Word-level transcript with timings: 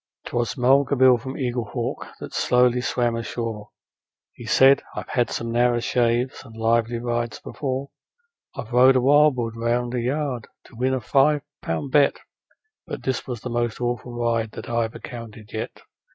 'Twas 0.25 0.55
Mulga 0.57 0.95
Bill, 0.97 1.15
from 1.19 1.35
Eaglehawk, 1.37 2.07
that 2.19 2.33
slowly 2.33 2.81
swam 2.81 3.15
ashore: 3.15 3.69
He 4.33 4.47
said, 4.47 4.81
'I've 4.95 5.09
had 5.09 5.29
some 5.29 5.51
narrer 5.51 5.79
shaves 5.79 6.41
and 6.43 6.57
lively 6.57 6.97
rides 6.97 7.39
before; 7.39 7.89
I've 8.55 8.71
rode 8.71 8.95
a 8.95 9.01
wild 9.01 9.35
bull 9.35 9.51
round 9.51 9.93
a 9.93 9.99
yard 10.01 10.47
to 10.65 10.75
win 10.75 10.95
a 10.95 11.01
five 11.01 11.43
pound 11.61 11.91
bet, 11.91 12.17
But 12.87 13.03
this 13.03 13.27
was 13.27 13.41
the 13.41 13.51
most 13.51 13.79
awful 13.79 14.13
ride 14.15 14.53
that 14.53 14.67
I've 14.71 14.95
encountered 14.95 15.53
yet. 15.53 15.81